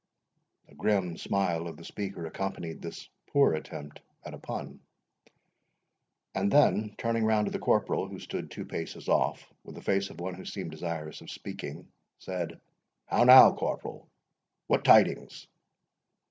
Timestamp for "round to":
7.23-7.51